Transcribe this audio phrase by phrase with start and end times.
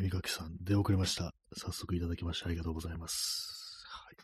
[0.00, 1.34] 耳かきさん、出遅れました。
[1.54, 3.84] 早速いただきましてありがとうございます。
[3.86, 4.16] はい。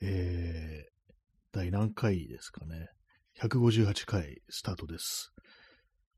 [0.00, 1.12] えー、
[1.52, 2.88] 第何回ですかね。
[3.40, 5.32] 158回スタートです。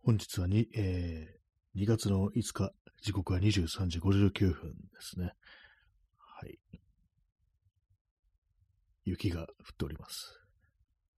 [0.03, 2.73] 本日はに、えー、2月の5日、
[3.03, 5.33] 時刻は23時59分ですね。
[6.17, 6.59] はい。
[9.05, 10.33] 雪が降っております。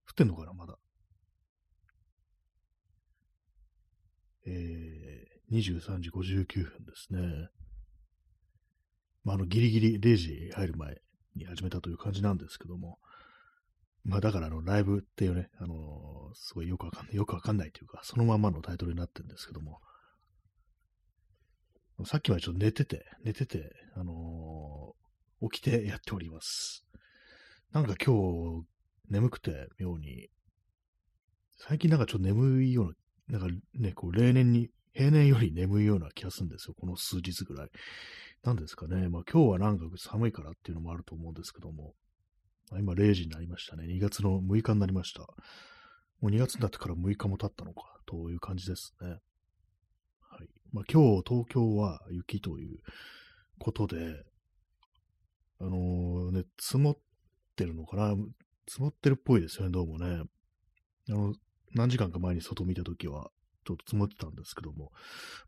[0.09, 0.77] 降ってんのかなまだ。
[4.45, 5.08] えー、
[5.51, 7.49] 23時59分ですね。
[9.23, 11.01] まあ、あの、ギリギリ0時入る前
[11.35, 12.99] に始めたという感じなんですけども、
[14.03, 19.79] まあ、だから、あの、ライブっていうね、あのーすごいよくわかんない、よくわかんないというか、そのままのタイトルになってるんですけども、
[22.05, 24.99] さっきまでちょっと寝てて、寝てて、あのー
[25.41, 26.85] 起きてやっております。
[27.71, 28.65] なんか今日、
[29.09, 30.27] 眠くて、妙に、
[31.57, 32.93] 最近なんかちょっと眠いよ
[33.27, 37.69] うな、なんかね、こう、例年に、平年より眠いような気がするんですよ、この数日ぐらい。
[38.43, 41.93] なんですかね、まあ今日はなんか寒いからっていうのもあると思うんですけども、
[42.71, 43.85] ま今0時になりましたね。
[43.85, 45.21] 2月の6日になりました。
[45.21, 49.07] もう2月になってから6日も経ったのか、という感じですね。
[50.21, 50.47] はい。
[50.71, 52.79] まあ今日東京は雪という
[53.59, 54.23] ことで、
[55.61, 56.97] あのね、積もっ
[57.55, 58.15] てるのかな
[58.67, 60.23] 積もってるっぽいですよね、どうもね。
[61.09, 61.33] あの、
[61.73, 63.29] 何時間か前に外見たときは、
[63.69, 64.91] ちょっと積もってたんですけども、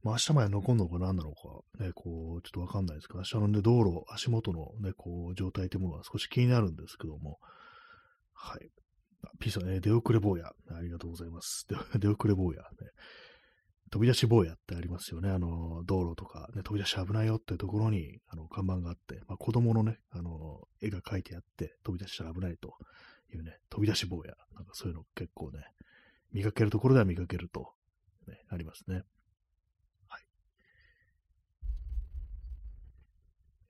[0.04, 1.38] まあ明日まで残るのか何なのか、
[1.80, 7.40] ね、こう、ちょっとわかんないですけど、明日のね、道路、足元のね、こう、状態というものは少し気になるんですけども、
[8.34, 8.70] はい。
[9.40, 10.52] ピーさん、えー出遅れ坊や。
[10.70, 11.66] ありがとうございます。
[11.68, 12.68] 出 出遅れ坊や、ね。
[13.90, 15.30] 飛び出し坊やってありますよね。
[15.30, 22.74] あの、道路とか、ね、飛び出し危ないよってところに、あの、看板があって、まあ、子供のね、あの、絵が描いてあって、飛び出したら危ないと
[23.34, 24.34] いうね、飛び出し坊や。
[24.56, 25.60] なんかそういうの結構ね、
[26.32, 27.74] 見かけるところでは見かけると、
[28.28, 29.04] ね、ありますね。
[30.08, 30.22] はい。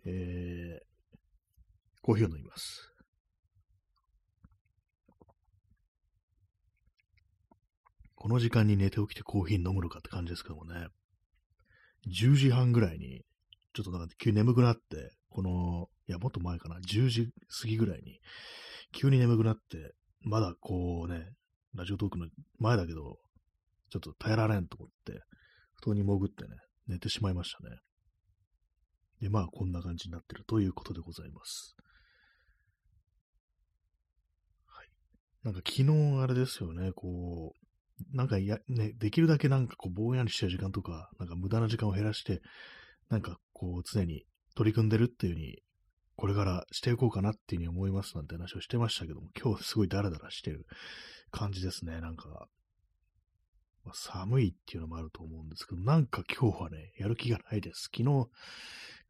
[0.05, 1.17] えー、
[2.01, 2.91] コーヒーを飲みます。
[8.15, 10.89] この時間に寝て起きてコーヒー飲むのかって感じですけどもね、
[12.07, 13.23] 10時半ぐらいに、
[13.73, 17.29] ちょっとなんか急に眠くなって、この、いや、もっと前かな、10時
[17.61, 18.19] 過ぎぐらいに、
[18.91, 21.31] 急に眠くなって、まだこうね、
[21.73, 22.27] ラジオトークの
[22.59, 23.17] 前だけど、
[23.91, 25.21] ちょっと耐えられんと思って、
[25.75, 26.55] 布団に潜ってね、
[26.87, 27.77] 寝てしまいましたね。
[29.21, 31.75] で、まあ、こんな感じになってるということでございます。
[34.65, 34.87] はい。
[35.43, 42.41] なんか昨日あれですよね、こう、なんかや、ね、できるだけなんかこう、ぼんやりしてる時間とか、なんか無駄な時間を減らして、
[43.09, 44.23] なんかこう、常に
[44.55, 45.59] 取り組んでるっていう風に、
[46.15, 50.65] これからしていこうかなっていう風に思いますなんて話をしてましたけども、今日すごいダラダラしてる
[51.31, 52.47] 感じですね、なんか。
[53.83, 57.89] まあ、寒いっていうのもあると思うんですけど、なんか今日はね、やる気がないです。
[57.95, 58.29] 昨日、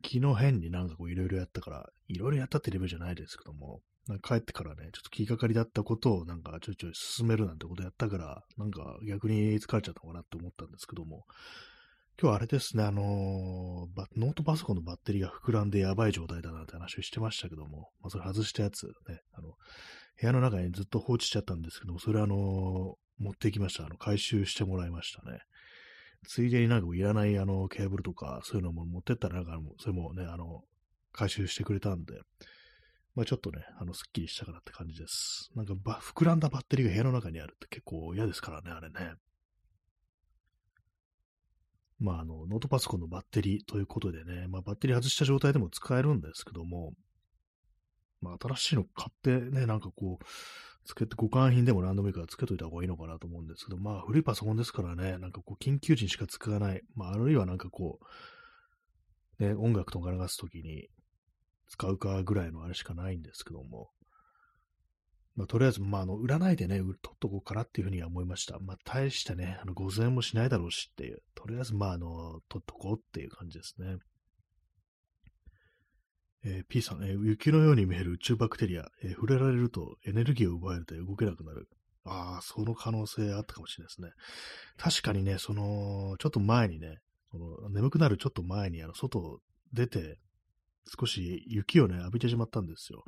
[0.04, 11.26] 昨日変になんかこういろいろやったから、いろいろやったってレベルじゃないですけども、なんか帰ってからね、ちょっと気がかりだったことをなんかちょいちょい進めるなんてことやったから、なんか逆に疲れちゃったのかなって思ったんですけども、
[12.22, 19.54] 今日あれですね、あのーノートパソコンのバッテリーが膨らんでやばい状態だなって話をしてましたけども、まあそれ外したやつね、あの、
[20.20, 23.86] 部屋の中にずっと放置しちゃったんですけども、それあの持ってきました。
[23.86, 25.40] あの、回収してもらいましたね。
[26.28, 30.64] ついでになんかいらないあの、ケーブルとか、そういうのも持ってったらなんかもう、それもね、あの、
[31.14, 32.20] 回収してくれたんで、
[33.16, 35.52] まあちょっとね、あの、スッキリしたかなって感じです。
[35.56, 39.14] なんかば、膨らんだバッテリーが部屋の中にあるって結構嫌ですからね、あれね。
[42.00, 46.94] まああの、ノートパソコンのバッテリーということでね、まあバッテリー外した状態でも使えるんですけども、
[48.22, 50.26] まあ新しいの買ってね、なんかこう、
[50.86, 58.00] つけて、互換品でも何でもいいからつけといた方がいいのかなと思うんですけど、まあ古いパソコンですからね、なんかこう緊急時にしか使わない、まああるいはなんかこ
[59.40, 60.88] う、ね、音楽とか流すときに
[61.68, 63.90] 使うかぐらいのあれしかないんですけども、
[65.36, 68.60] まあとりあえず、まああの、売らないでね、取っとこうかなっていうふうには思いました。
[68.60, 73.98] まあ大してね、あの、5000円もしないだろうしっていう、とりあえずまああの、取っとこうっていう感じですね。
[76.44, 81.68] えー P さん、えー雪のように見える宇宙バクテリア、えー触れられるとエネルギーを奪われて動けなくなる。
[82.04, 84.10] ああ、その可能性あったかもしれないですね。
[84.78, 86.98] 確かにね、その、ちょっと前にね、
[87.32, 89.40] その眠くなるちょっと前に、あの、外を
[89.72, 90.18] 出て、
[91.00, 93.04] 少し雪をね、浴びてしまったんですよ。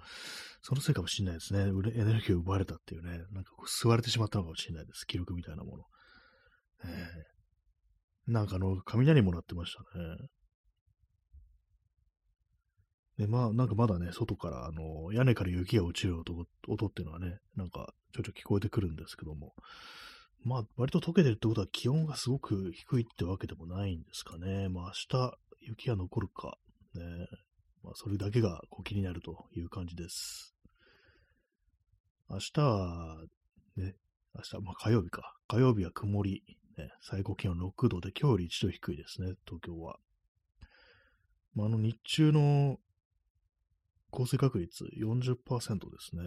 [0.62, 1.62] そのせいかもしれないですね。
[1.62, 1.64] エ
[2.04, 5.08] ネルギーを奪われたっていうね、なんかこう吸われてしまったのかもしれないです。
[5.08, 5.84] 記録みたいなもの。
[6.86, 6.88] え
[8.28, 10.30] えなんかあの、雷も鳴ってましたね。
[13.18, 16.34] で、まあ、なんかまだね、外から、あの、屋根から雪が落ちる音
[16.68, 19.54] 音っていうのはね、なんか、ちょいちょい聞こえてくるんですけども、
[20.44, 24.68] まあ、割と溶けてるってことは気温がすごく低いってわけでもないんですかね。
[24.68, 26.58] まあ、明日、雪が残るか。
[26.96, 27.02] ね。
[27.84, 30.56] まあ、それだけがこう気になるという感じです。
[32.30, 33.18] 明日は、
[33.78, 33.96] ね、
[34.34, 35.36] 明日、まあ火曜日か。
[35.48, 36.44] 火曜日は曇り。
[36.78, 40.00] ね、最高気温6度で、今日より1度低いですね、東京は。
[41.54, 42.80] まあ、あの、日中の
[44.14, 46.24] 降水確率40%ですね。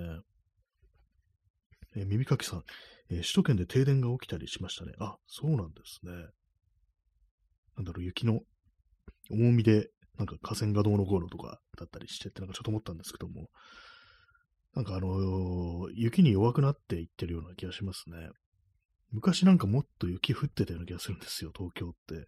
[1.96, 2.64] え、耳かきさん、
[3.10, 4.92] えー、首都圏で停電が起きたりしましたね。
[4.98, 6.12] あ、そうなんですね。
[7.76, 8.40] なんだろう、雪の
[9.30, 9.88] 重みで、
[10.18, 13.48] なんか河川がどうのこうのとかだったりしてって、なんかちょっと思ったんですけども、
[14.74, 18.28] なんかあのー、雪に弱くなっていってるような気がしますね。
[19.12, 22.26] 昔なんかもっと雪降ってたような気がするんですよ、東京って。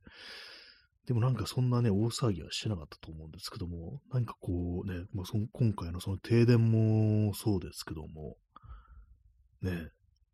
[1.08, 8.36] でもなんかそんなね、大騒ぎはしてなかったと思うんですけども、何かこうね、まあ、そ今回のその停電もそうですけども、
[9.62, 9.88] ね、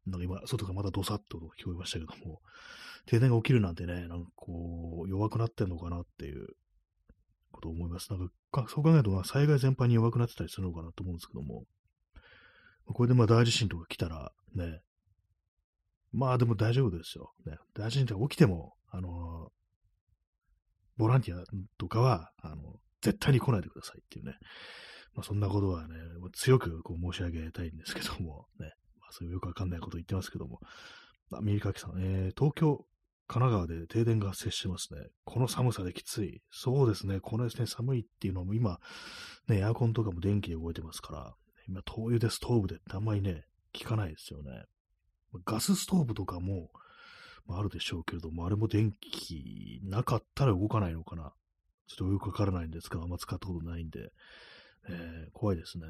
[0.04, 2.40] なんか今、外がまだドサッと聞こえましたけども、
[3.06, 6.48] 停電が起きるなんてね、なんかこう、弱くなってんのかなっていう
[7.52, 8.10] ことを思います。
[8.12, 11.66] なんか、そう考えると、災害全般に弱くなってたりするのかなと思うんですけども、
[12.86, 14.80] これでまあ大地震とか来たら、ね、
[16.12, 17.32] まあでも大丈夫ですよ。
[17.46, 19.52] ね、大地震って起きても、あの
[20.96, 21.44] ボランティア
[21.78, 24.36] とかは、あの、絶対に来ないでくださいっていうね。
[25.14, 25.94] まあそんなことはね、
[26.32, 28.72] 強くこう申し上げたいんですけども、ね。
[29.00, 30.60] まあそういうよくわかんないこと言ってますけども。
[31.32, 32.84] アメリカキさん、えー、東京、
[33.26, 35.00] 神奈川で停電が発生してますね。
[35.24, 36.42] この寒さできつい。
[36.50, 37.20] そうですね。
[37.20, 38.78] このですね、寒いっていうのも今、
[39.48, 41.34] ね、エアコンとかも電気で動いてますから、
[41.66, 44.64] 今、灯油でストーブでってあんまりね、効かないですよね。
[45.44, 46.70] ガスストーブとかも、
[47.46, 51.32] まあ、あるでしょうけれども、あれも電気なかったら動かないのかな。
[51.86, 54.10] ちょっとよくわからないんですけど、あんま使ったことないんで、
[54.88, 55.86] えー、怖いですね。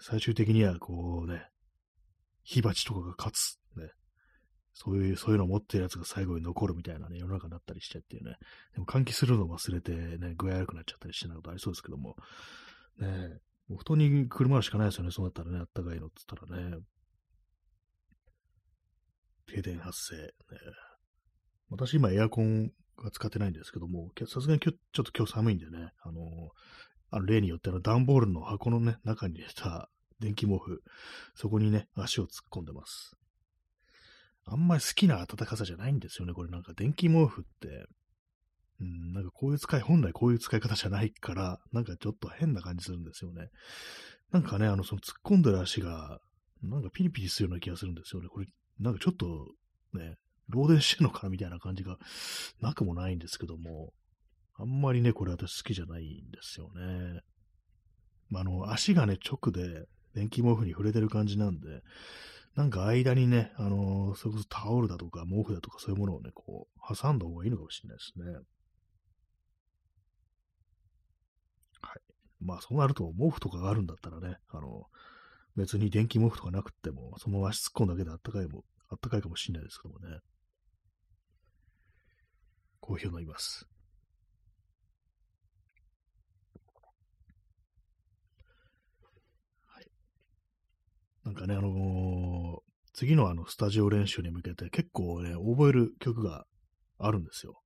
[0.00, 1.46] 最終的には、こうね、
[2.42, 3.58] 火鉢とかが勝つ。
[3.76, 3.90] ね。
[4.72, 8.36] そういう、そういうのを持ってるやつが最後に残るみたいなね、世の中になったりしてっていうね。
[8.74, 12.16] でも換気するのを忘れてね、具合悪くなっちゃったりしてなことありそうですけども。
[12.98, 13.38] ね
[13.68, 16.78] もう布団にくるまるしかないですよね、そうなったらね、あったかいのって言ったらね。
[19.54, 20.16] 停電発生。
[20.22, 20.32] ね、
[21.70, 22.70] 私今エアコン
[23.02, 26.20] が使ってないんですけども、さすがに今日、ちょっと今日寒いんでね、あの
[27.10, 29.88] あの例によっての段ボールの箱のね、中に入れた
[30.20, 30.82] 電気毛布、
[31.34, 33.16] そこにね、足を突っ込んでます。
[34.46, 37.86] あんまり好きな暖かさじゃないんですよね、これなんか電気毛布って、
[38.80, 43.48] うん、なんかこういう使い、本来こういう使い方じゃないから、なんかちょっと変な感じするんですよね。
[44.32, 46.18] なんかね、あの、その突っ込んでる足が、
[46.62, 48.28] なんかピリピリするような気がするんですよね。
[48.28, 48.46] これ
[48.80, 49.26] なんかちょっと
[49.92, 50.16] ね、
[50.50, 51.96] 漏電してんのかなみたいな感じが
[52.60, 53.92] なくもないんですけども、
[54.56, 57.20] あんまりね、これ私好きじゃないんですよね。
[58.30, 61.82] まあ、あの、足がね、直で電気毛布に触れてる感じなんで、
[62.54, 68.32] なんか間にね、あのそれこそタオルだとか毛布だとかそういうものをね、こう、挟んだ方がいいのかもしれないですね。
[71.80, 72.00] はい。
[72.40, 74.84] まあ、そうなると、毛布とかがあるんだったらね、あの、
[75.56, 80.18] 別に電気毛布とかなくても、そのまま足突っ込んだけであったかいも、あったかいかもしれないですけどもね。
[82.80, 83.66] コーヒーを飲みます。
[89.68, 89.86] はい。
[91.24, 92.60] なんかね、あのー、
[92.92, 96.44] 次のあの、スタジオ練習に向けて結構ね、覚える曲が
[96.98, 97.63] あるんですよ。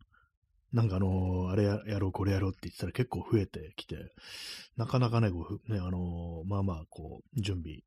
[0.73, 3.97] なんかあのー、あれやろう、これやろうって言ってたら結構増えてきて、
[4.77, 7.79] なかなかね、こう、ね、あのー、まあまあ、こう、準備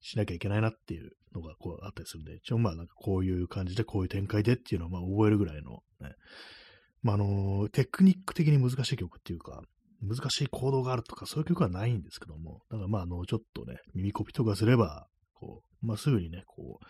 [0.00, 6.14] しなきゃいけないなっていうのがこうあったりするんで、一応まあなんかこういう感じで、こういう展開でっていうのをまあ覚えるぐらいの、ね、
[7.02, 9.62] まああの、テクニック的に難しい曲っていうか、
[10.00, 16.80] 難しい行動があるとか、そういう曲はないんですけども、だからまああの、ちょっとね、耳コピとかすれば、こう、まあすぐにね、こ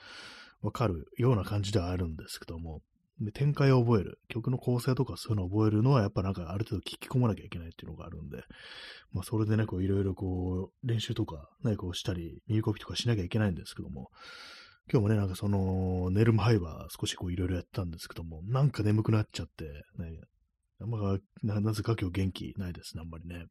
[0.62, 2.82] う、わかるような感じではあるんですけども、
[3.20, 4.20] で、展開を覚える。
[4.28, 8.44] 曲の構成とかそういうのを覚えるのは、やっぱなんかある程度聞き込まなきゃいけないっていうのがあるんで、
[9.12, 14.10] まあそれでね、こういろいろこう、練習とか、ね、こうしたり、耳コピとかしなきゃいけないんですけども、
[14.90, 19.64] 今日もね、なんかその、寝る前は少しこういろいろやったんですけども、なんか眠くなっちゃって、
[19.98, 20.20] ね、
[20.80, 23.46] あんまな、なぜか今日元気ないですね、あんまりね。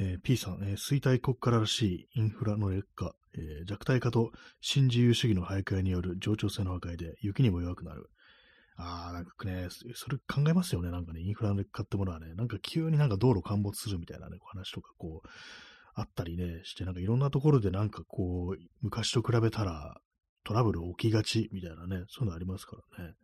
[0.00, 8.10] えー、P さん、えー、衰退国家らしいインフラの劣化、えー、弱体化と新自由主義の徘徊による冗長性の破壊で雪にも弱くなる。
[8.76, 10.90] ああ、なんかね、それ考えますよね。
[10.90, 15.28] なんかね、インフラの劣化ってものはね、なんか急になんか道路陥没するみたいなね、話とかこう、
[15.94, 20.00] あったりね、して、なんかいろんなところでなんかこう、昔と比べたら
[20.44, 23.14] トラブル起きがちみたいなね、そういうのありますからね。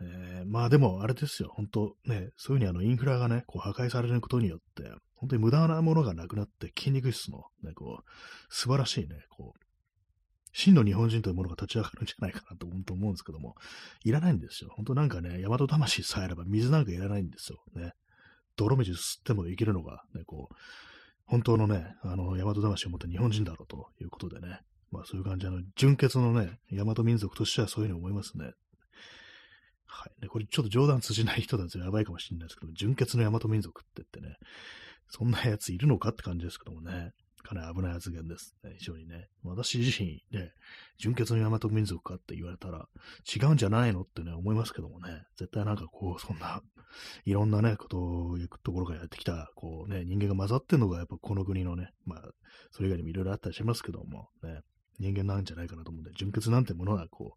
[0.00, 4.90] えー、まあでも、あれですよ、本当ね、そういうふうにあのインフラがね、こう破壊されることによって、
[5.22, 8.04] 本当に無駄なものがなくなって筋肉質の、ね、こう、
[8.48, 9.60] 素晴らしいね、こう、
[10.52, 13.54] 真の日本人というものが立ち上がるんじゃないかなと本当思うんですけども、
[14.04, 14.70] いらないんですよ。
[14.74, 17.62] 本当なんかね、大和魂さえあれば水なんかいらないんですよ。
[17.76, 17.92] ね。
[18.56, 20.54] 泥水吸ってもいけるのが、ね、こう、
[21.24, 24.58] 本当のね、あの、大和魂を持った日本人だろうということでね。
[24.90, 28.50] まあそういう感じ、あの、純血のね、大和民族としてはそういうふうに思いますね。
[29.86, 30.22] はい。
[30.22, 34.36] ね、これちょっと冗談通じない人だとやばいかもしれないですけど、純血の大和民族って言ってね、
[35.08, 37.12] そんなやついるのかって感じですけどもね。
[37.42, 38.74] かなり危ない発言ですね。
[38.78, 39.28] 非常にね。
[39.42, 40.52] 私自身ね、
[40.98, 42.88] 純血の大和民族かって言われたら、
[43.34, 45.24] 違うんじゃないのってね、思いますけどもね。
[45.36, 46.62] 絶対なんかこう、そんな、
[47.24, 52.22] いろんなね、ことを言うところからやってきた、こうね、人間が混ざってんのがやっぱこの国のね、まあ、
[52.70, 54.60] それ以外にもいろいろあったりしますけども、ね、
[54.98, 57.36] 人間なんじゃないかなと思うんで、純血なんてものはこ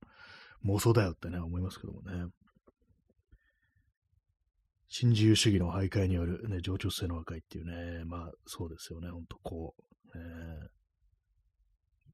[0.64, 2.28] う、妄想だよってね、思いますけどもね。
[4.88, 10.68] 新自由主義の徘徊による、ね、情緒性の和解っていうね、まあそうですよね、ほんとこう、えー、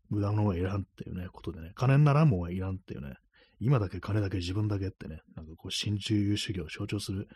[0.10, 3.16] 無駄なものはいらんっていうね、ことでね、金にならんもんはいらんっていうね、
[3.60, 7.28] 今だけ金だけ自分だけってね、なんかこう、新自由主義を象徴する、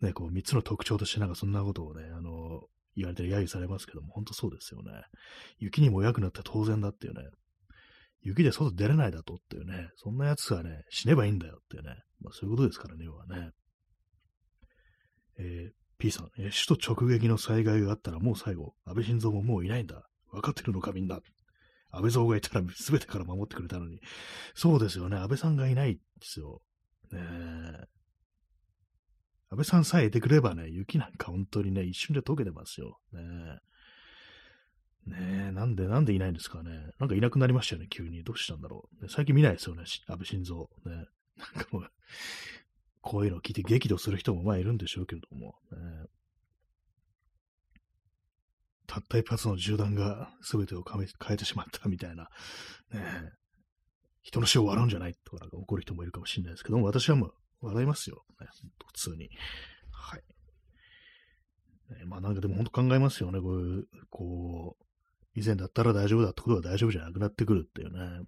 [0.00, 2.62] ね、こう、三つの特徴としてなんかそんなことをね、あの、
[2.96, 4.92] 言われて揶揄されますけども、本当そうですよね。
[5.58, 7.22] 雪にも弱くなって当然だっていうね、
[8.22, 13.50] 雪で外出れないだとっていうね、そんな奴はね、死ねばいいんだよっていうね、まあそういうことですからね、要はね。
[15.38, 20.02] えー、P さん、えー、首都直撃の災害があったらもう最後、安倍晋三ももういないんだ。
[20.30, 21.20] 分かってるのかみんな。
[21.90, 24.00] 安倍蔵がいたら全てから守ってくれたのに。
[24.54, 25.16] そうですよね。
[25.16, 26.60] 安倍さんがいないんですよ。
[27.12, 27.84] ねえ
[29.50, 32.98] 安倍さんさえいてくればね、雪なんか本当にね、一瞬で溶けてますよ。
[33.12, 35.16] ねえね
[35.50, 36.70] え、なんで、なんでいないんですかね。
[36.98, 38.24] なんかいなくなりましたよね、急に。
[38.24, 39.02] どうしたんだろう。
[39.02, 40.56] ね、最近見ないですよね、安倍晋三。
[40.90, 41.06] ね。
[41.54, 41.90] なんかもう、
[43.04, 46.06] こういうのを聞いて激怒する人もまあいるんでしょうけれども、ね、
[48.86, 52.30] たった一発の銃弾が全てを変えてしまったみたいな、
[52.92, 53.00] ね、
[54.22, 58.46] 人の死を笑うんじゃないとかなんか怒る人もいるかもしれないですけども、私はもう笑いますよ、ね、
[58.86, 59.28] 普通に。
[59.92, 60.22] はい。
[61.90, 64.84] ね、まあなんかでも本当考えますよね、こういう、こう、
[65.34, 68.24] 以前だったら大丈夫だってことは大丈夫じゃなくなってくるっていうね。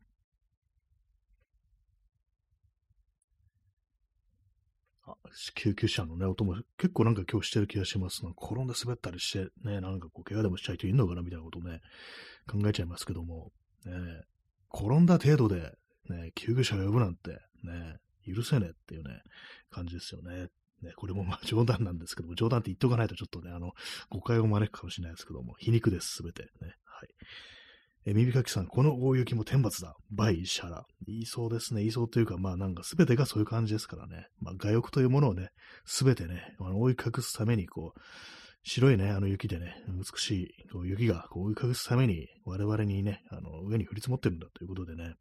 [5.54, 8.22] 救急車のね、音も結構なんか今日してる気がします。
[8.26, 11.80] 転んで滑ったりして、ね、なんかこう、怪我でもしちゃう人いるのかなみたいなことね、
[12.48, 13.52] 考えちゃいますけども、
[13.84, 13.92] ね、
[14.72, 15.72] 転んだ程度で、
[16.08, 17.30] ね、救急車を呼ぶなんて、
[17.64, 19.22] ね、許せねえっていうね、
[19.70, 20.48] 感じですよね。
[20.82, 23.72] ね、これもまあ冗談なんですけども、冗談って言っとかないとちょっとね、あの、
[24.10, 26.42] 誤解を招くかもしれないですけども、皮肉です、すべて。
[26.42, 26.74] ね。
[26.84, 27.08] はい。
[28.08, 29.96] え耳かきさん、この大雪も天罰だ。
[30.12, 30.86] バイシャラ。
[31.08, 31.80] 言いそうですね。
[31.80, 34.28] 言いそうというか、まあなんか全てがそういう感じですからね。
[34.38, 35.48] まあ外欲というものをね、
[35.84, 38.00] 全てね、あの覆い隠すために、こう、
[38.62, 45.14] 白いね、あの雪でね、美しいこう雪がこう覆い隠すために、我々にね、あの、上に降り積もってるんだということでね、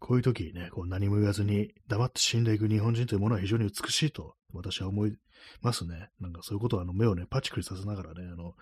[0.00, 5.16] こういう時ね、こう何も言わずに黙って死んでいく日本人というものは非常に美しいと私は思い
[5.62, 6.08] ますね。
[6.20, 8.54] なんかそういうことはあの目をね、パチクリさせながらね、あの、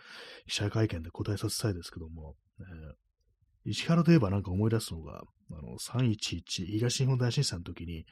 [0.47, 2.67] 記者会見で答えさせたいですけども、ね、
[3.65, 5.23] 石原といえばなんか思い出すのが、
[5.53, 8.07] あの、311東日本大震災の時に、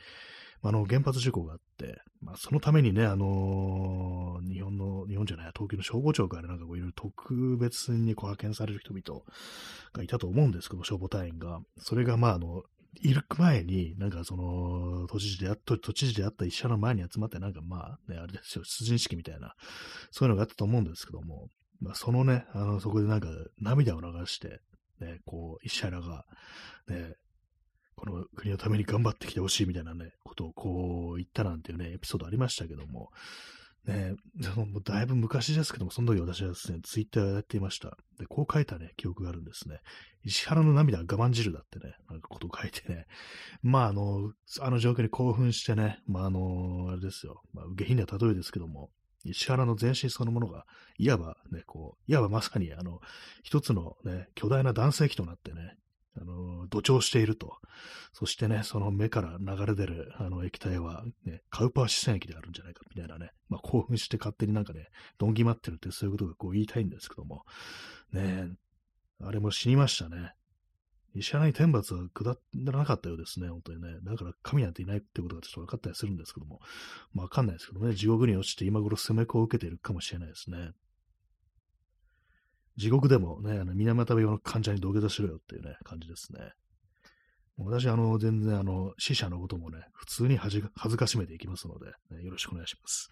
[0.63, 9.23] あの、原発事故があって、まあ、そのためにね、あのー、日本の、日本じゃない、東京の消防庁からなんかこういろいろ特別にこう派遣される人々
[9.95, 11.61] がいたと思うんですけど、消防隊員が。
[11.79, 12.63] それが、まあ、あの、
[12.95, 19.55] いる前に、なんかその、都知事であった、都知事であった医者の前に集まって、なんかまあ、ね、あれですよ、出陣式みたいな、
[20.11, 21.49] そういうのがあったと思うんですけども、
[21.81, 23.29] まあ、そのね、あの、そこでなんか
[23.61, 24.61] 涙を流して、
[25.01, 26.25] ね、こう、医者らが、
[26.89, 27.15] ね、
[27.97, 33.11] この国のために頑張ってきてほしいみたいなね、ことをこう言ったなんていうね、エピソードありましたけども、
[33.87, 34.15] ね、
[34.57, 37.97] もうだいぶ昔ですけども、その時私はですね、ツイッターをやっていました。
[38.19, 39.81] で、こう書いたね、記憶があるんですね。
[40.25, 43.07] 石原の涙は我慢汁だってね、なんかことを書いてね。
[43.63, 47.43] まあ、あの、あの状況に興奮してね、まあ、あの、あれですよ。
[47.55, 48.91] まあ、下品な例えですけども、
[49.25, 50.67] 石原の全身そのものが、
[50.99, 53.01] いわばね、こう、いわばまさに、あの、
[53.43, 55.77] 一つのね、巨大な男性器となってね、
[56.17, 57.59] あの、土調していると。
[58.13, 63.33] そしてね、その目から流れ出る、あの、液体は、ね、カウパー視線液であるんじゃないか、みたいなね。
[63.49, 64.89] まあ、興奮して勝手になんかね、
[65.19, 67.45] どんぎまってるって、そういうことがこう言いたいんですけども。
[68.13, 68.51] ね
[69.23, 70.33] あれも死にましたね。
[71.15, 73.99] 石原に天罰は下らなかったようですね、本当にね。
[74.05, 76.61] だから神なんていないってことがちょっと分かったりするんですけども。
[77.13, 80.71] まあ、わかんないですけどね、地獄に落ちて今頃攻め子を受けているかもしれないですね。
[82.81, 86.53] 地獄でもね、あの、水俣病の患者に土下座しろよっていうね、感じですね。
[87.59, 93.11] 私、あの、全然、あの、死者のこともね、普通に恥ずかしめていきますので、ね、よろしくお願いします。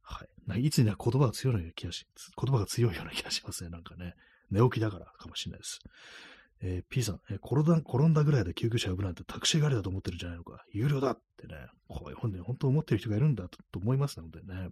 [0.00, 0.24] は
[0.56, 0.64] い。
[0.64, 2.06] いつには言葉が強いような気がし、
[2.40, 4.14] 言葉が強いような気がしますね、なんかね。
[4.52, 5.80] 寝起きだからかもしれないです。
[6.62, 10.64] えー、P さん、えー、転んだ、転んだぐらいで救急車呼ぶなんてタクシー帰りだと思ってるんじゃないのか。
[10.72, 11.54] 有料だってね、
[11.88, 14.68] こういう本で本当思ってる人がいるんだとと思いますのでね。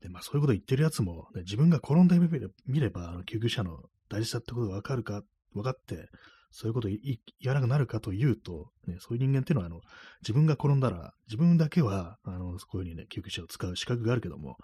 [0.00, 5.22] で、まあそういうこと言ってるやつも、ね、自分が転んでみれば、あの救急車の大事さってことがわかるか、
[5.54, 6.08] 分かって、
[6.50, 9.80] そういうこと言わなくなるかというと、ね、そういう人間っていうのは、あの、
[10.22, 14.56] 自分が転んだら、自分だけは、あの、こういうふうにね、救急車を使う資格があるけども、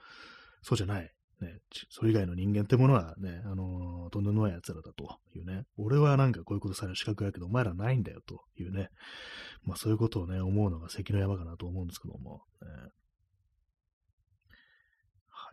[0.63, 1.11] そうじゃない。
[1.41, 1.59] ね、
[1.89, 8.91] それ以外の人間ってものはね、あのー、とんでもない奴らだというね、俺はなんかこういうことされる資格があるけど、お前らないんだよというね、
[9.65, 12.69] まあそういうことをね、思うのが関の山かなと思うんですけども、ね、
[15.29, 15.51] は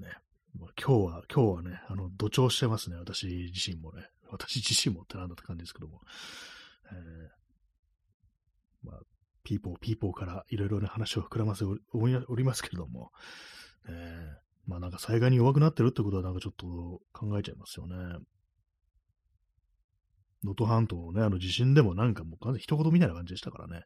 [0.00, 0.02] い。
[0.04, 4.06] ね、まあ、今日は、今日はね、あの、土調してますね、私自身もね。
[4.30, 6.00] 私自身もってなんだって感じですけども、
[6.90, 9.00] えー、まあ、
[9.44, 11.76] ピーポー、ピーポーからいろいろね、話を膨らませお
[12.36, 13.10] りますけれども、
[13.88, 16.66] えー、まあなんか災害に弱くなってるってことはなんかちょっと
[17.12, 17.96] 考えちゃいますよね。
[20.44, 23.84] 能登半島のね、あの地震でもなんかもう完全に一言みたいな感じでしたからね。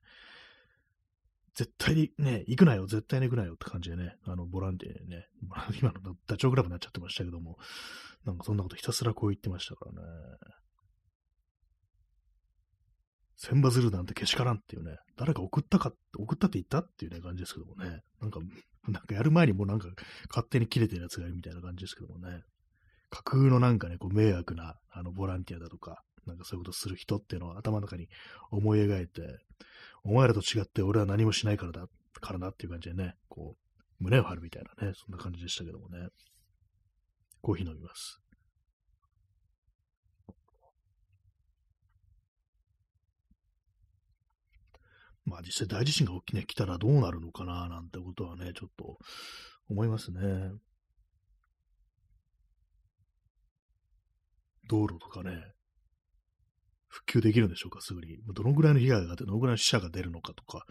[1.57, 5.27] 絶対にね、行くなよ、絶対に行くなよって感じでね、あの、ボランティアにね、
[5.81, 7.59] 今のダチョウ倶楽部になっちゃってましたけども、
[8.27, 9.99] なんかそんなことひたすらこう言ってましたからね。
[13.39, 18.41] 千羽鶴なんてけしからんっていうね、誰か送ったか、送ったって言ったっていうね、感じですけどもね、なんか、
[18.89, 19.89] なんかやる前にもうなんか
[20.29, 22.43] 勝手に切れてるやつがいるみたいな感じですけどもね、
[23.09, 28.09] 架空のなんかね、こう迷惑な、あの、ボランティアだとか、なんかそういうことする人っていうのを頭の中に
[28.51, 29.23] 思い描いて、
[30.09, 31.87] お前らと違って俺は何もしないからだ、
[32.21, 36.07] からなっていう感じでね、こう、胸を張るみたいなね、そんな感じでしたけどもね。
[37.43, 38.21] コーヒー飲みます。
[45.25, 48.99] まあ実際大地震が起き,、ね、来たらどうなるのかななんてことはね、ちょっと
[49.69, 50.21] 思いますね。
[54.69, 55.56] 道路とかね、
[56.97, 58.19] 復旧できるんでしょうか、すぐに。
[58.33, 60.65] どのぐらいの被害が出て、どのぐらいの死者が出るのかとか、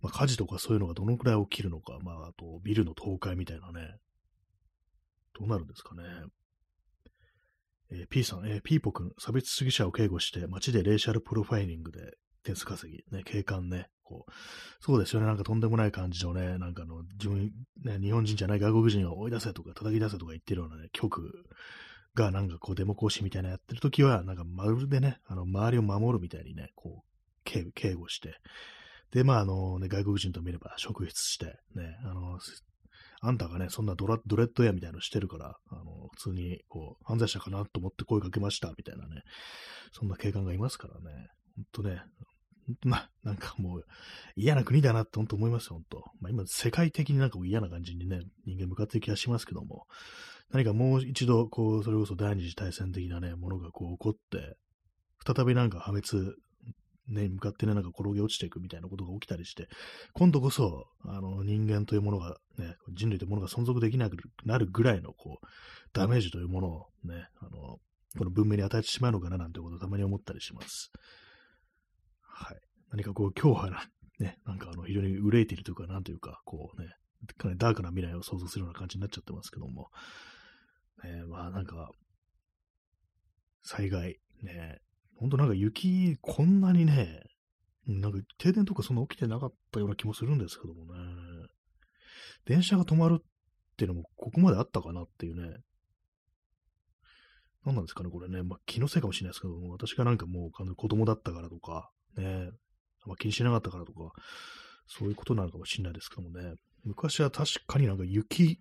[0.00, 3.96] まあ、火事とかそういうのがどのぐらい起きるのか、まあ、あと、ビルの倒壊みたいなね、
[5.36, 6.02] どうなるんですかね。
[7.90, 14.32] えー、P さん、えー、ピーポ君、差別主義者を警護して、街でレーシャルプロファイリングで点数稼ぎ、ね、警官ね、こう、
[14.80, 17.50] そうですよね、なんかとんでもない感じのね、なんかあの、自分、
[17.82, 21.44] ね、日本人じゃない外国人を追い出せとか叩き出せとか言ってるようなね、曲
[22.18, 27.08] がなんかこうデモ行使みたいなやってるときは、なんかまるでね、あの、周りを守るみたいにね、こう、
[27.44, 28.34] 警警護して、
[29.12, 32.38] で、まあ、あの、ね、外国人と見れば職質して、ね、あの、
[33.20, 39.22] あんたがね、そんなドラドレッドエアみたいなのしてるから、あの、普通に、こう、犯罪者かなと思って声かけました、みたいなね、
[39.92, 42.02] そんな警官がいますからね、ほんとね、
[42.84, 43.84] まなんかもう
[44.36, 46.04] 嫌な国だなって本当思いますよ、本当。
[46.20, 49.86] まあ、今、世界的になんか嫌な感じにね、人間向かっている気がしますけども、
[50.50, 54.56] 何かもう一度、こう、それこそ第二次大戦的なね、ものがこう起こって、
[55.26, 56.34] 再びなんか破滅、
[57.08, 59.68] ね、向かってね、なんか転げ落ちていくみたいなことが起きたりして、
[60.12, 65.46] 今度こそ、あの、人間というものが、ね、人類というものが存続できなくなるぐらいの、こう、
[65.92, 67.78] ダメージというものをね、あの、
[68.16, 70.90] この文明に与えてしまうのかななんてことをたまに思ったりします。
[72.40, 72.56] はい。
[72.90, 73.88] 何かこう、今日は
[74.20, 76.88] ね、なんかあの、非常に憂いているというか、なんというか、こうね、
[77.36, 79.90] かなりダークな未来を想像するような感じになっちゃってますけども、
[81.02, 81.90] ね、まあなんか、
[83.62, 84.78] 災害、ね、
[85.16, 87.22] ほんとなんか雪、こんなにね、
[87.86, 91.48] なんか停電とかそんな起きてなかったような気もするんですけどもね、
[92.44, 93.24] 電車が止まるっ
[93.76, 95.56] ていうのもここまであったかなっていうね、
[97.64, 98.42] 何なんですかね、これね。
[98.42, 102.50] まあ、気のせいかもしれないですけども、私がなんかもう子供だったからとか、ね、
[103.04, 104.12] あんま、気にしなかったからとか、
[104.86, 106.54] そういうことなのかもしれないですけどもね。
[106.84, 108.60] 昔は確かになんか雪、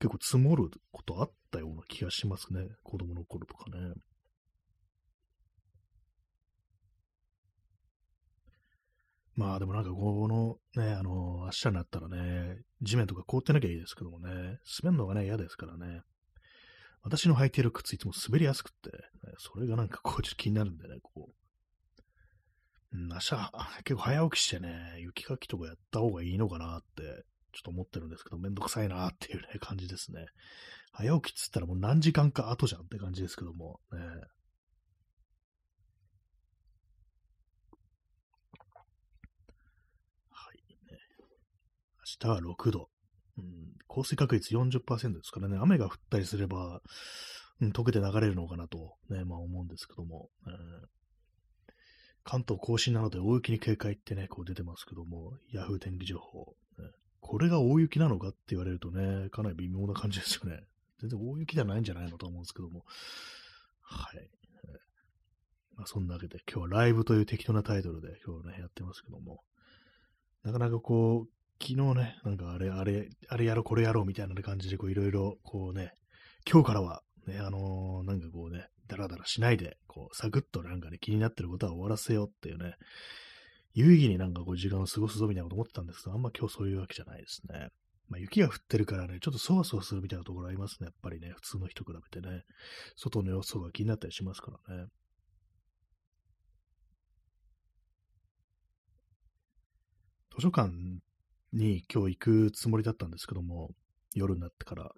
[0.00, 2.68] 結構積もることあったような気がしますね。
[2.84, 3.94] 子供の頃とかね。
[9.34, 16.02] まあでもなんかこのね、あの、明日になったらね、地面とか凍ってなきゃいいですけどもね、滑るのがね、嫌ですからね。
[17.02, 18.90] 私の履いてる靴いつも滑りやすくって、
[19.38, 21.47] それがなんかこうちょっと気になるんでね、こう。
[22.92, 23.52] うん、明日、
[23.84, 30.26] 結構早起きしてね、雪かきとかやった方がいいのかなって、ちょっと思ってるんですけど、めんどくさいなっていうね、感じですね。
[30.92, 33.98] 早起きっつったらもう何時間か後じゃんって感じですけども、ね。
[40.30, 40.56] はい、
[40.90, 40.98] ね。
[42.22, 42.90] 明日は6度。
[43.36, 46.80] うん、降水確率40%ですからね、雨が降ったりすれば、
[47.60, 50.97] うん、溶けて流れるのかなと、ね、まあ思うんですけども、えー、
[52.28, 56.84] 関東甲信なので大雪に警戒ってね、こう出てますけども、ヤフー天気情報、ね、
[57.20, 60.60] これが大雪なのかって言われるとね、かなり微妙な感じですよね。
[61.00, 62.84] 全然大雪じゃないんじゃないのと思うんですけども、
[63.80, 64.28] はい。
[65.74, 69.40] まあ、そんなわけで、今日はライブという適当なタイトルで今日ね、やってますけども、
[70.42, 75.94] なかなかこう、昨日ね、なんかあれ、あれ、あれやろ、これやろうみたいな感じで、こういろいろ、こうね、
[76.46, 82.74] 今日からは、ね、あのー、なんかこうね、ダラダラしないで、こう、サクッとなんかね、気になってることは終わらせようっていうね、
[83.74, 87.68] 有意義になんかこう時間を過ごすぞみたいなこと思ってたんですけど、あんま今日そういうわけじゃないですね。
[88.08, 90.86] まあ、雪が降ってるからね、ちょっとそわそわするみたいなところありますね。
[90.86, 92.42] やっぱりね、普通の人比べてね、
[92.96, 94.86] 外の様子が気になったりしますからね。
[100.34, 100.72] 図書館
[101.52, 103.70] に今日行くつもりだったんですけども、
[104.14, 104.92] 夜になってから、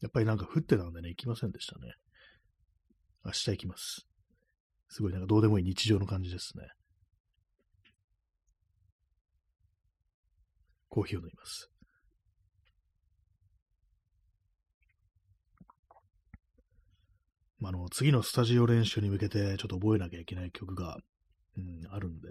[0.00, 1.94] やっぱりなんか降ってたんでね、行きませんでしたね。
[3.24, 4.06] 明日行きます。
[4.88, 6.68] すごいなんかどうでもいい日常の感じですね。
[10.88, 11.70] コーヒーを飲みます。
[17.60, 20.98] まあ、の、次のスタジオ練習に向けてちょっと覚えなきゃいけない曲が、
[21.56, 22.28] うん、あるんで、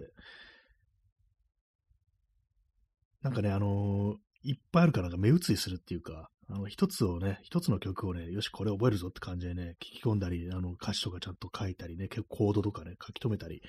[3.22, 13.62] なんかね、あのー、いっぱいあるからなんか目移りするっていうか、あの、一つをね、一つの曲をね、よし、これ覚えるぞって感じでね、聞き込んだり、あの、歌詞とかちゃんと書いたりね、結構コードとかね、書き留めたり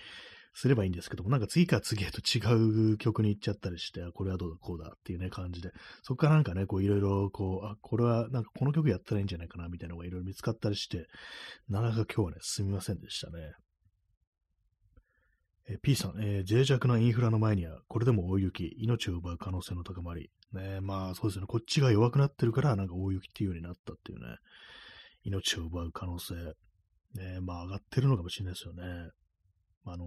[0.55, 2.40] すればいいんですけども、なんか次から次へと違
[2.95, 11.07] う曲に行っちゃったりして、これはどうだ、こうだっていうね、感じで、そこからなんかね、こういろいろ、こう、あ、これはなんかこの曲やったらいいんじゃないかな、みたいなのがいろいろ見つかったりして、
[11.69, 13.53] なかなか今日はね、すみませんでしたね。
[15.83, 20.31] P さん、えー、脆弱なインフラの前には、これでも大雪、命を奪う可能性の高まり。
[20.53, 24.37] ね、まあそうですね、こっちが弱くなってるから、なんか大雪っていうようになったっていうね、
[25.25, 26.35] 命を奪う可能性。
[27.14, 29.11] ね、まあ上がってるのかもしれないですよね。
[29.85, 30.05] あの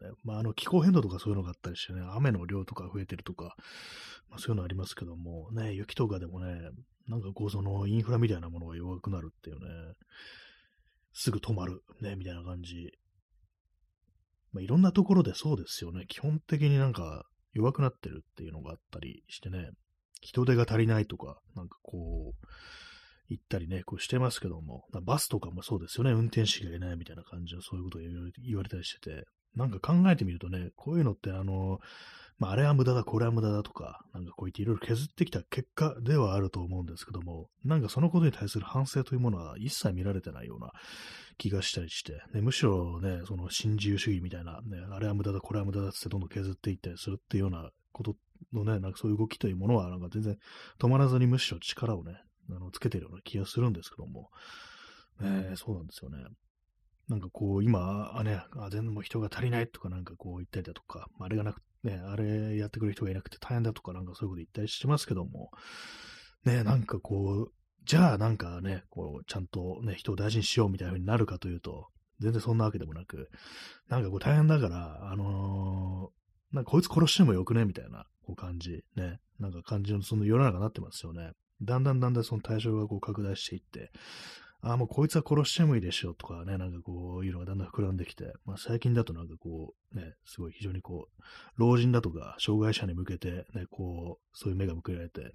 [0.00, 3.54] ー、ね、まああの気候変動とかそういうのがあったりしてね、雨の量とか増えてるとか、
[4.30, 6.70] まあそういうのありますけども、ね、雪とかでもね、
[7.08, 9.94] なんかこうそのインフラみたいなものが弱くなるっていうね、
[11.12, 12.92] すぐ止まる、ね、みたいな感じ
[14.58, 16.04] まあ、いろんなところでそうですよね。
[16.08, 19.70] 基本的になんか弱くなってるっていうのがあったりしてね、
[20.20, 22.46] 人手が足りないとか、なんかこう、
[23.28, 28.00] 行ったりね、こうしてますけども、バスとかもそうですよね、運転士がいないみたいな感じのそういうことを
[28.42, 31.78] 言われたりしてて、なんか考えてみるとね、こういうのってあの、
[32.38, 40.70] まあ、あれは無駄だ、これは無駄だとか、なんかこう言っていろいろ削ってきた結果ではあると思うんですけども、なんかそのことに対する反省というものは一切見られてないような
[41.36, 48.14] 気がしたりして、ね、むしろね、その新自由主義みたいな、ね、あれは無駄だ、これは無駄だってどんどん削っていったりするっていうようなこと
[48.52, 50.36] のね、なんかそういう動きというものは、なんか全然
[50.78, 54.30] 止まらずにむしろ力をね、あのつけてるような気がするんですけども、
[55.20, 56.18] ね、そうなんですよね。
[57.08, 65.50] なんかこう、今、あね、あ全然も人が足りないとかなんかこう言ったりだとか、あれがなくね、あれやってくれる人がいなくて大変だとかなんかそういうこと言ったりしてますけども、
[66.44, 67.52] ね、なんかこう、
[67.84, 71.88] じゃあなんかね、こう、ちゃんとね、人を大事にしようみたいな風になるかというと、
[72.20, 73.30] 全然そんなわけでもなく、
[73.88, 81.32] なんかこう大変だから、あのー、なんかこいつ殺してもよくねみたいなこう感じ、ね、なんか感じのその世の中になってますよね。
[81.62, 83.90] だんだんだんだんその対象がこう拡大していって、
[84.60, 91.22] ああ、もうこいつは殺してもいいでしょとかね、なんかこういうのがだんだん膨らんできて、まあ最近だとなんかこう、ね、すごい非常にこう、
[91.56, 95.32] 老人だとか障害者に向けてね、こう、そういう目が向けられて、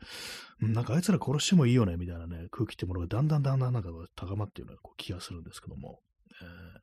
[0.59, 5.99] なんかあいつら殺してもいいよね、みたいなね、空気ってものがだんだんだんだんなんか高まっているようなこう気がするんですけども、
[6.41, 6.79] えー、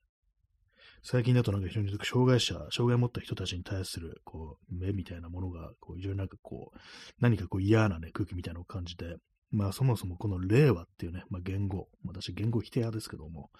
[1.02, 6.78] 最近だとなんか非常に障害者、障害を持った人たちに対するこう目みたいなものが、こう非常になんかこう、
[7.20, 9.16] 何かこう嫌なね、空気みたいなのを感じて、
[9.50, 13.50] まあそもそもこの令和っていうね、まあ言語、私言語否定派ですけども、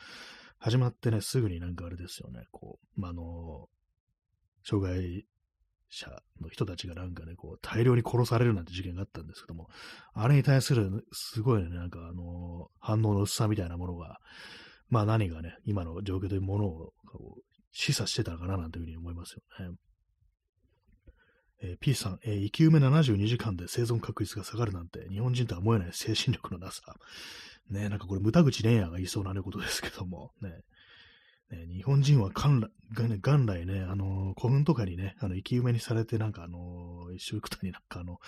[0.59, 3.69] 始まってね、すぐになんかあれですよね、こう、まああの、
[4.65, 5.27] 障害
[5.89, 6.07] 者
[6.41, 9.69] の人たちがなんかね、こう、大量に殺されるなんて事件があったんですけども、
[10.15, 14.21] あれに対する、すごいね、なんかあの、反応の薄さみたいなものが、
[14.89, 16.93] まあ何がね、今の状況というものを
[17.73, 19.77] 示唆してたのかななんていうふうに思いますよね。
[21.63, 26.83] えー、P さん、えー、生き埋め72時間で生存確率が下がるなんて、日本人とは思えない精神力のなさ。
[27.71, 30.51] ねなんかこれ、無田口蓮也が言いそうな、ね、ことですけども、ね。
[31.51, 38.19] ね日本人は元来ね、元来ね、あのー、古墳とかにね、あの、生き埋めにされて、なんかあのー、一緒くたになんかあの、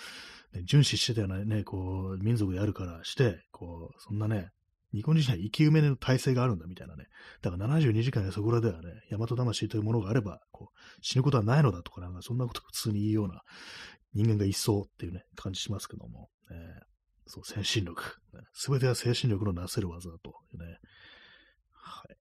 [0.53, 4.51] ね、巡視してたようなね、こう、民族であるからして、こう、そんなね、
[4.93, 7.05] 日本人は生き埋めの体制があるんだみたいなね。
[7.41, 13.41] だから72時間やそこらではね、大和魂というものがあれば、こう、死ぬことはないのだとか、なんかそんなこと普通に言うような
[14.13, 16.59] 人間がいそうっていうね、感じしますけども、えー、
[17.25, 18.17] そう、精神力。
[18.53, 20.77] す、べ、ては精神力のなせる技だとね。
[21.71, 22.17] はい。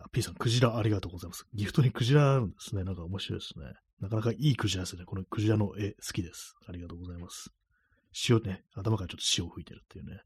[0.00, 1.46] あ、P さん、クジラありがとうございます。
[1.54, 2.84] ギフトにクジラあるんですね。
[2.84, 3.66] なんか面白いですね。
[4.00, 5.04] なかなかいいクジラですね。
[5.04, 6.54] このクジラの絵好きです。
[6.66, 7.50] ありがとうございます。
[8.28, 10.20] 塩ね、頭からちょっと塩を吹いてるっていうね。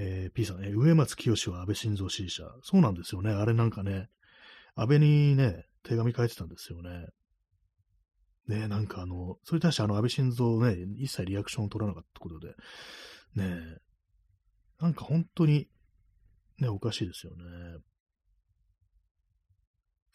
[0.00, 2.44] えー、P さん、えー、上松清は安倍晋三支持者。
[2.62, 3.32] そうなんですよね。
[3.32, 4.08] あれなんかね、
[4.76, 7.06] 安倍にね、手紙書いてたんですよね。
[8.46, 12.54] ねなんかあの、それに対してあの安倍晋三ね、一切リアクションを取らなかったことで、
[13.34, 13.78] ね
[14.80, 15.68] なんか本当に、
[16.60, 17.44] ね、おかしいですよね。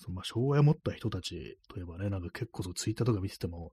[0.04, 3.72] そまあ、障害を持った人たちといえばね、なんか結構そうツイッターとか見てても、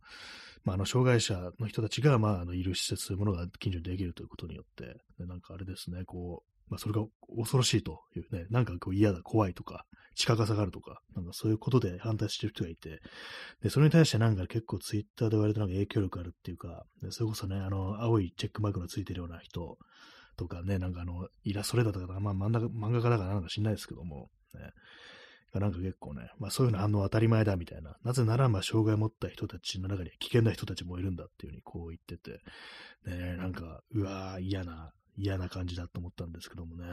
[0.65, 7.05] まあ、あの障害者の人たちが、まあ、あのいる施設というものが近所にできるということによって、なんかあれですね、こう、まあ、それが
[7.37, 13.01] 恐ろしいというね、なんかこう嫌だ、怖いとか、近が下がるとか、なんかそういうことで反対してる人がいて、
[13.63, 19.79] で、それに対してなんか結構ツイッターで言われてなんか影響力あるっていうか、それこそね、あの、青いチェックマークのついてるような人
[20.37, 24.71] とかね、なんかあの、イラストレーターとか、まあ漫画漫画家だからなんか知んないですけども、ね、
[25.59, 27.97] なんか結構ね、まあそういうの反応当たり前だみたいな。
[28.05, 32.41] なぜなら、まあ障害を持った人たちの中に危険な人たちもいるんだっていうふうにこう言ってて、
[33.07, 36.85] ね、なんか、うわー嫌な、嫌な感じだと思ったんですけどもね。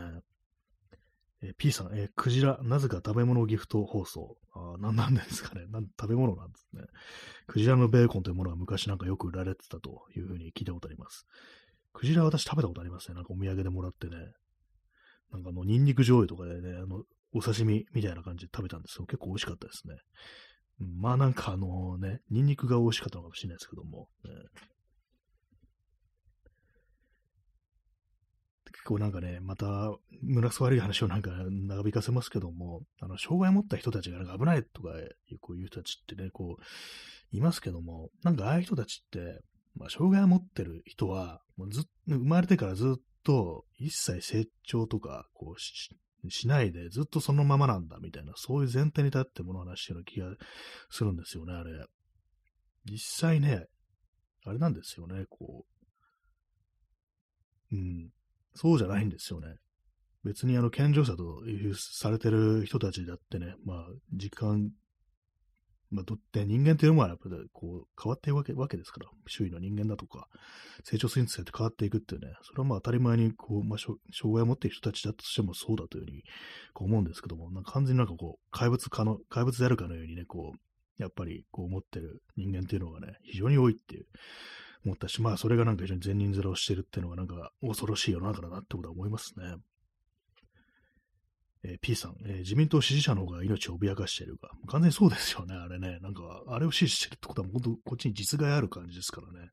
[1.43, 4.37] えー、P さん、えー、クジラ、なぜか食べ物ギフト放送。
[4.53, 6.81] ああななんですかねなん食べ物なんですね。
[7.45, 11.27] クジラのベーコンというものが昔なんかよく売られてたというふうに聞いたことあります。
[11.93, 13.15] クジラ私食べたことありますね。
[13.15, 14.17] なんかお土産でもらってね。
[15.31, 17.03] なんかあの、ニンニク醤油とかでね、あの、
[17.37, 19.95] お刺身みたいな感じで食べたんですけど、結構美味しかったですね。
[20.79, 24.31] まあなんかあのね、ニンニクが美味しかったのかもしれないですけども、ね、
[28.71, 35.01] 結構なんかね、また、胸くそ悪い話をなんか長引かせますけども、あの、障害を持った人たちがなんか危ないとかい
[35.35, 39.41] うこういう人たちってね、こう、いますけども、なんかああいう人たちって、
[39.75, 45.59] まあ、障害を持ってる人は、もうず生まれてからずっと一切成長とか、こう
[46.29, 50.27] し、ないでずっとそのままなんだみたいな、そういう前提に立ってものを話してる気が
[50.89, 51.71] するんですよね、あれ。
[52.85, 53.65] 実際ね、
[54.45, 55.65] あれなんですよね、こ
[57.71, 57.75] う。
[57.75, 58.09] うん。
[58.55, 59.55] そうじゃないんですよね。
[60.23, 61.41] 別にあの、健常者と
[61.75, 64.71] されてる人たちだってね、まあ、時間
[65.89, 70.27] まあ、どって人間っていうのはやっぱりこう変わっていくわけわけですから、周囲の人間だとか、
[70.83, 76.23] 成長するにつれて変わっていくっていうね、それはまあ当たり前にこう、まあ、障害を持っている人たちだとしてもそうだというふうに
[76.73, 84.05] こう思うんですけども、なんか完全になんかこう、怪物かの、怪物であるかのようにね、こう、やっぱりこう思ってる人間っていうのがね、非常に多いっていう
[84.85, 89.55] 思ったし、まあそれがなんか非常に善人面をしてるっていうのがなんか恐ろしい世の中だなってことは思いますね。
[91.69, 95.99] え、P さん、え、自民党支持者の方が命を脅かしているが、完全にそうですよね、あれね。
[96.01, 99.49] なんか、あれを支持してるってことは、本当こっちに実害ある感じですからね。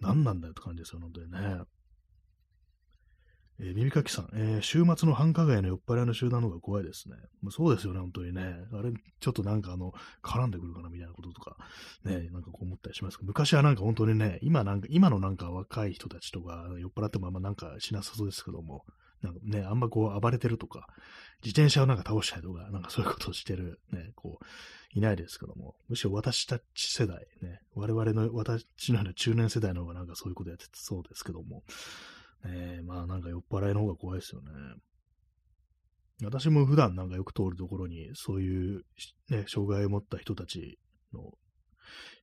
[0.00, 1.62] 何なんだよって感じですよ、本当にね。
[3.60, 7.16] えー、耳かきさん、えー、週末の繁華街の酔っ払いの集団の方が怖いですね。
[7.42, 8.56] まあ、そうですよね、本当にね。
[8.72, 11.56] あれ、ちょっとなんかあの、絡んでくるかなみたいなこととか、
[12.04, 18.84] ね、なんかこう思ったりしますけど、昔はなんか本当にね、今なんか、今のなんか若い人たちとか酔っ払ってもあんまなんかしなさそうですけども、
[19.22, 20.88] なんかね、あんまこう暴れてるとか、
[21.44, 24.44] 自転車をなんか倒したりとか、なんかそういうことをしてる、ね、こう、
[24.94, 31.62] いないですけども、むしろ私たち世代、ね、我々の、私のような中年世代の方がなんかそういうことやってそうですけども、
[32.44, 34.48] えー、まあなんか酔っ払いの方が怖いですよね。
[36.24, 38.84] 私も普段なんかよく通るところに、そういう、
[39.30, 40.78] ね、障害を持った人たち
[41.12, 41.32] の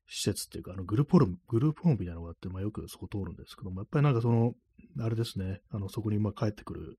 [0.08, 4.54] 施設っていうか、あのグループホーム、グループホームみたいなのがあって、まあよくそこ通るんですけども、やっぱりなんかその、
[5.00, 6.98] あれですね、あの、そこにまあ帰ってくる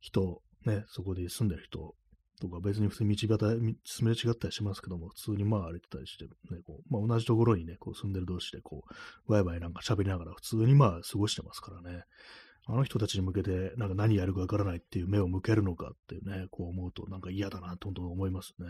[0.00, 1.94] 人、ね、そこで住んでる人
[2.40, 6.30] とか別に普通に道端、すれ違ったりしますけども、普通にまあ歩いてたりして、ね、
[6.64, 8.84] こう、まあ同じところにね、こう住んでる同士でこ
[9.26, 12.04] う、ワイワイなんか喋りながら普通にまあ過ごしてますからね。
[12.70, 18.66] あの人たちに向けて、なんか何やるかわからないっていう目を向けるのかっていうね、こう思うとなんか嫌だなと本当思いますね。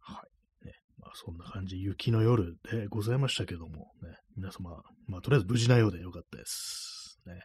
[0.00, 0.22] は
[0.62, 0.66] い。
[0.66, 0.74] ね。
[0.98, 7.18] まあそんな感じ、雪の夜でございましたけども、ね、皆様、まあとりあえず無事なようでよかったです。
[7.24, 7.40] ね。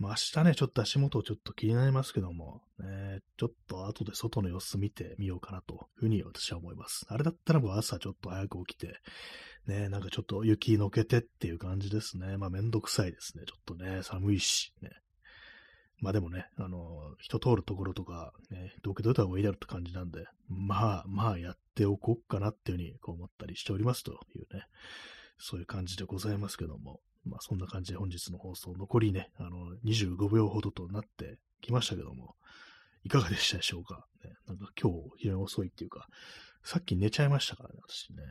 [0.00, 7.04] まあ、明日ね、ちょっと足元ちょっと気になりますけども、ね、ちょっと後で外の様子見てみようかなというふうに私は思います。
[7.10, 8.98] あれだったらもう朝ちょっと早く起きて、
[9.66, 12.38] ね、なんかちょっと雪のけてっていう感じですね。
[12.38, 13.44] まあめんどくさいですね。
[13.46, 14.88] ちょっとね、寒いし、ね。
[15.98, 24.64] まあでもね、あの、人通るところとか、ね、どけといた方がいいだろうって感じなんで、まあまあやっておこうかなっていうふうにこう思ったりしておりますというね、
[25.36, 27.00] そういう感じでございますけども。
[27.24, 32.34] まあそんな感じで本日の放送、残りね、あの、25秒ほどとなってきましたけども、
[33.04, 36.06] いかがでしたでしょうか、ね、なんか今日非常に遅いっていうか、
[36.62, 38.22] さっき寝ちゃいましたからね、私ね。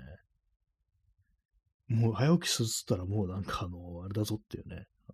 [1.88, 5.14] もう早起きするっつったらもうなんかあの、あれだぞっていうね、あ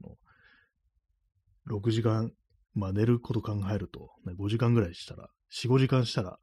[1.72, 2.32] の、6時間、
[2.74, 6.38] まあ寝ること考えると、ね、5時間ぐらいしたら、4、5時間したら、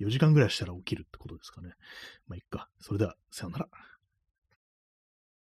[0.00, 1.70] 4時間ぐらいしたら起きるってことですかね。
[2.26, 2.68] まあいっか。
[2.80, 3.68] それでは、さよなら。